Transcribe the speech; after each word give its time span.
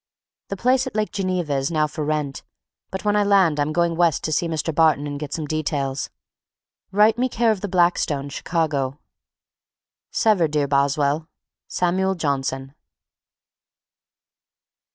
The 0.47 0.57
place 0.57 0.87
at 0.87 0.95
Lake 0.95 1.11
Geneva 1.11 1.53
is 1.57 1.69
now 1.69 1.85
for 1.85 2.03
rent 2.03 2.41
but 2.89 3.05
when 3.05 3.15
I 3.15 3.23
land 3.23 3.59
I'm 3.59 3.71
going 3.71 3.95
West 3.95 4.23
to 4.23 4.31
see 4.31 4.47
Mr. 4.47 4.73
Barton 4.73 5.05
and 5.05 5.19
get 5.19 5.31
some 5.31 5.45
details. 5.45 6.09
Write 6.91 7.19
me 7.19 7.29
care 7.29 7.51
of 7.51 7.61
the 7.61 7.67
Blackstone, 7.67 8.27
Chicago. 8.29 8.97
S'ever, 10.09 10.47
dear 10.47 10.67
Boswell, 10.67 11.27
SAMUEL 11.67 12.15
JOHNSON. 12.15 12.73